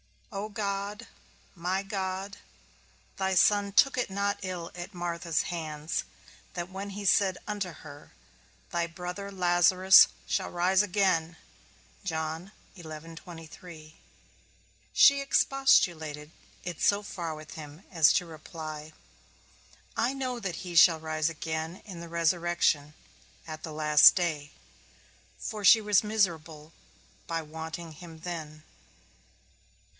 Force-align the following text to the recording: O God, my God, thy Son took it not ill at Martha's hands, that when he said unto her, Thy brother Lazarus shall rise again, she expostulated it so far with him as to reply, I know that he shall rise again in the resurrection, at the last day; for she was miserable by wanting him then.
O 0.31 0.49
God, 0.49 1.05
my 1.53 1.83
God, 1.83 2.37
thy 3.17 3.35
Son 3.35 3.71
took 3.73 3.97
it 3.99 4.09
not 4.09 4.39
ill 4.41 4.71
at 4.73 4.95
Martha's 4.95 5.43
hands, 5.43 6.05
that 6.53 6.71
when 6.71 6.91
he 6.91 7.03
said 7.05 7.37
unto 7.47 7.69
her, 7.69 8.13
Thy 8.71 8.87
brother 8.87 9.29
Lazarus 9.29 10.07
shall 10.25 10.49
rise 10.49 10.81
again, 10.81 11.35
she 12.05 12.81
expostulated 15.19 16.31
it 16.63 16.81
so 16.81 17.03
far 17.03 17.35
with 17.35 17.53
him 17.55 17.83
as 17.91 18.11
to 18.13 18.25
reply, 18.25 18.93
I 19.97 20.13
know 20.13 20.39
that 20.39 20.55
he 20.57 20.73
shall 20.75 20.99
rise 21.01 21.29
again 21.29 21.81
in 21.85 21.99
the 21.99 22.09
resurrection, 22.09 22.93
at 23.45 23.61
the 23.63 23.73
last 23.73 24.15
day; 24.15 24.51
for 25.37 25.63
she 25.65 25.81
was 25.81 26.03
miserable 26.05 26.71
by 27.27 27.43
wanting 27.43 27.91
him 27.91 28.21
then. 28.21 28.63